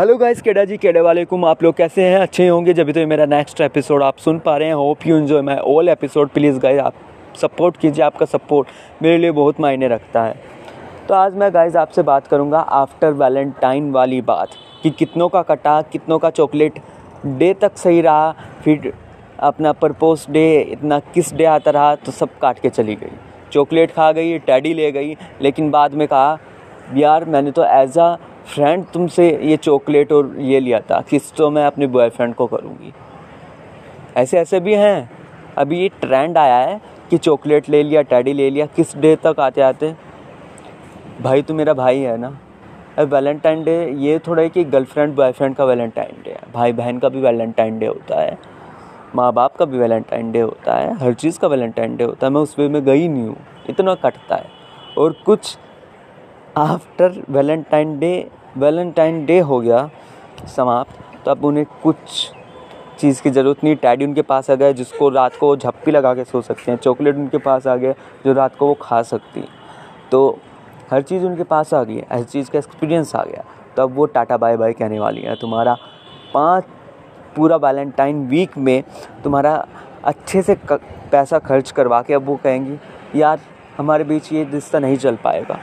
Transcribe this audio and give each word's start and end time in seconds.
Hello 0.00 0.16
guys 0.16 0.40
केडा 0.42 0.64
जी 0.64 0.76
केडे 0.76 1.00
वालेकुम 1.00 1.44
आप 1.44 1.62
लोग 1.62 1.74
कैसे 1.76 2.02
हैं? 2.02 2.18
अच्छे 2.18 2.46
होंगे? 2.48 2.72
जब 2.74 2.90
तो 2.90 3.00
ये 3.00 3.06
मेरा 3.06 3.24
नेक्स्ट 3.26 3.60
एपिसोड 3.60 4.02
आप 4.02 4.18
सुन 4.18 4.38
पा 4.38 4.56
रहे 4.56 4.68
हैं 4.68 4.74
hope 4.74 5.06
you 5.06 5.16
enjoy 5.16 5.40
my 5.42 5.56
all 5.58 5.88
episode 5.88 6.28
please 6.28 6.58
guys 6.58 6.78
आप 6.80 6.94
सपोर्ट 7.42 7.76
कीजिए, 7.76 8.04
आपका 8.04 8.26
सपोर्ट 8.26 8.68
मेरे 9.02 9.18
लिए 9.18 9.30
बहुत 9.30 9.60
मायने 9.60 9.88
रखता 9.88 10.22
है। 10.22 10.34
तो 11.08 11.14
आज 11.14 11.34
मैं 11.34 11.52
गाइस 11.54 11.76
आपसे 11.76 12.02
बात 12.02 12.26
करूँगा 12.26 12.58
आफ्टर 12.58 13.12
वैलेंटाइन 13.12 13.90
वाली 13.90 14.20
बात, 14.22 14.48
कि 14.82 14.90
कितनों 14.90 15.28
का 15.28 15.42
कटा, 15.42 15.80
कितनों 15.82 16.18
का 16.18 16.30
चॉकलेट 16.30 16.78
डे 17.26 17.52
तक 17.54 17.76
सही 17.76 18.00
रहा, 18.00 18.32
फिर 18.64 18.92
अपना 19.40 19.72
प्रपोज 19.74 20.26
डे 20.30 20.60
इतना 20.62 20.98
किस 21.14 21.34
डे 21.34 21.44
आता 21.44 21.70
रहा 21.70 21.94
तो 21.96 22.12
सब 22.12 22.38
काट 22.38 22.58
के 22.58 22.70
चली 22.70 22.94
गई। 22.94 23.12
चॉकलेट 23.52 23.90
खा 23.90 24.10
गई 24.12 24.38
टैडी 24.38 24.74
ले 24.74 24.90
गई, 24.92 25.16
लेकिन 25.42 25.70
बाद 25.70 25.94
में 25.94 26.08
कहा, 26.08 26.38
यार, 26.94 27.24
मैंने 27.24 27.50
तो 27.50 27.64
एज 27.64 27.98
अ 27.98 28.14
फ्रेंड 28.46 28.84
तुमसे 28.84 29.40
ये 29.42 29.56
चॉकलेट 29.56 30.12
और 30.12 30.34
ये 30.38 30.60
लिया 30.60 30.80
था, 30.80 31.00
किस 31.00 31.32
तो 31.32 31.50
मैं 31.50 31.64
अपने 31.64 31.86
बॉयफ्रेंड 31.86 32.34
को 32.34 32.46
करूँगी। 32.46 32.92
ऐसे 34.16 34.38
ऐसे 34.38 34.60
भी 34.60 34.74
हैं। 34.74 35.10
अभी 35.56 35.80
ये 35.80 35.88
ट्रेंड 35.88 36.38
आया 36.38 36.56
है 36.56 36.80
कि 37.10 37.18
चॉकलेट 37.18 37.68
ले 37.68 37.82
लिया 37.82 38.02
टैडी 38.02 38.32
ले 38.32 38.50
लिया, 38.50 38.66
किस 38.66 38.96
डे 38.96 39.16
तक 39.16 39.40
आते 39.40 39.60
आते। 39.60 39.94
भाई 41.22 41.42
तो 41.42 41.54
मेरा 41.54 41.74
भाई 41.74 41.98
है 41.98 42.16
ना। 42.16 42.38
अब 42.98 43.14
वैलेंटाइन 43.14 43.64
डे 43.64 43.90
ये 43.90 44.18
थोड़ा 44.18 44.42
है 44.42 44.48
कि 44.48 44.64
गर्लफ्रेंड 44.64 45.14
बॉयफ्रेंड 45.14 45.56
का 45.56 45.64
वैलेंटाइन 45.64 46.22
डे 46.24 46.30
है। 46.30 46.40
भाई 46.54 46.72
बहन 46.72 46.98
का 46.98 47.08
भी 47.08 47.20
वैलेंटाइन 47.20 47.78
डे 47.78 47.86
होता 47.86 48.20
है। 48.20 48.38
माँ 49.14 49.32
बाप 49.32 49.56
का 49.56 49.64
भी 49.64 49.78
वैलेंटाइन 49.78 50.32
डे 50.32 50.40
होता 50.40 50.74
है। 50.74 50.96
हर 50.96 51.14
चीज़ 51.14 51.38
का 51.38 51.48
वैलेंटाइन 51.48 51.96
डे 51.96 52.04
होता 52.04 52.26
है। 52.26 52.32
मैं 52.32 52.40
उस 52.40 52.58
वे 52.58 52.68
में 52.68 52.84
गई 52.84 53.08
नहीं 53.08 53.22
हूँ। 53.22 53.36
इतना 53.68 53.94
कटता 53.94 54.36
है। 54.36 54.46
और 54.98 55.12
कुछ 55.26 55.58
after 56.56 57.22
Valentine 57.30 57.98
day 57.98 58.30
Valentine 58.58 59.24
day 59.26 59.38
हो 59.40 59.60
गया 59.60 59.88
समाप्त। 60.56 61.24
तो 61.24 61.30
अब 61.30 61.44
उन्हें 61.44 61.64
कुछ 61.82 61.96
चीज़ 62.98 63.22
की 63.22 63.30
ज़रूरत 63.30 63.64
नहीं। 63.64 63.76
टैडी 63.76 64.04
उनके 64.04 64.22
पास 64.22 64.50
आ 64.50 64.54
गया 64.54 64.72
जिसको 64.72 65.08
रात 65.08 65.36
को 65.36 65.56
झप्पी 65.56 65.90
लगा 65.90 66.14
के 66.14 66.24
सो 66.24 66.40
सकते 66.40 66.70
हैं। 66.70 66.78
चॉकलेट 66.78 67.16
उनके 67.16 67.38
पास 67.38 67.66
आ 67.66 67.76
गया 67.76 67.92
जो 68.26 68.32
रात 68.32 68.56
को 68.56 68.66
वो 68.66 68.74
खा 68.82 69.02
सकती। 69.02 69.44
तो 70.10 70.38
हर 70.90 71.02
चीज़ 71.02 71.24
उनके 71.26 71.42
पास 71.44 71.74
आ 71.74 71.82
गई 71.84 71.96
है, 71.96 72.06
हर 72.12 72.22
चीज़ 72.22 72.50
का 72.50 72.58
एक्सपीरियंस 72.58 73.14
आ 73.16 73.24
गया। 73.24 73.44
तो 73.76 73.82
अब 73.82 73.94
वो 73.94 74.06
टाटा 74.06 74.36
बाय 74.36 74.56
बाय 74.56 74.72
कहने 74.72 74.98
वाली 75.00 75.22
है। 75.22 75.36
तुम्हारा 75.36 75.76
पाँच 76.34 76.64
पूरा 77.36 77.56
वैलेंटाइन 77.56 78.26
वीक 78.28 78.58
में 78.58 78.82
तुम्हारा 79.24 79.54
अच्छे 80.04 80.42
से 80.42 80.56
पैसा 80.70 81.38
खर्च 81.38 81.70
करवा 81.70 82.02
के 82.02 82.14
अब 82.14 82.26
वो 82.26 82.36
कहेंगी, 82.36 82.78
यार, 83.18 83.40
हमारे 83.78 84.04
बीच 84.04 84.32
ये 84.32 84.44
रिश्ता 84.44 84.78
नहीं 84.78 84.96
चल 84.96 85.16
पाएगा। 85.16 85.58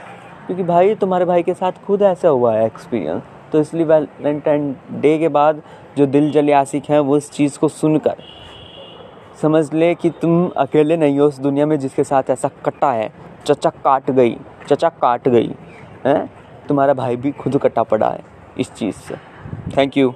क्योंकि 0.48 0.64
भाई, 0.64 0.94
तुम्हारे 0.94 1.24
भाई 1.24 1.42
के 1.42 1.54
साथ 1.54 1.72
खुद 1.86 2.02
ऐसा 2.02 2.28
हुआ 2.28 2.54
है 2.54 2.64
एक्सपीरियंस 2.66 3.22
तो 3.52 3.60
इसलिए 3.60 3.84
वैलेंटाइन 3.84 4.74
डे 4.92 5.18
के 5.18 5.28
बाद 5.28 5.60
जो 5.96 6.06
दिल 6.06 6.30
जले 6.32 6.52
आशिक 6.52 6.88
हैं, 6.90 6.98
वो 7.00 7.16
इस 7.16 7.30
चीज़ 7.30 7.58
को 7.58 7.68
सुनकर 7.68 8.16
समझ 9.42 9.72
ले 9.74 9.94
कि 9.94 10.10
तुम 10.10 10.48
अकेले 10.56 10.96
नहीं 10.96 11.18
हो 11.18 11.26
उस 11.26 11.38
दुनिया 11.38 11.66
में 11.66 11.78
जिसके 11.78 12.04
साथ 12.04 12.30
ऐसा 12.30 12.50
कटा 12.64 12.92
है। 12.92 13.10
चचा 13.46 13.70
काट 13.84 14.10
गई, 14.10 14.36
चचा 14.68 14.88
काट 14.88 15.28
गई, 15.28 15.54
हैं? 16.06 16.30
तुम्हारा 16.68 16.94
भाई 16.94 17.16
भी 17.16 17.32
खुद 17.32 17.58
कटा 17.58 17.82
पड़ा 17.82 18.08
है 18.08 18.24
इस 18.58 18.72
चीज़ 18.72 18.96
से। 18.96 19.14
Thank 19.76 19.96
you 19.96 20.12